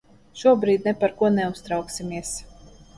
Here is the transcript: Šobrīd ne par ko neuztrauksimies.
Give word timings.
Šobrīd 0.43 0.89
ne 0.89 0.95
par 1.05 1.15
ko 1.21 1.31
neuztrauksimies. 1.37 2.37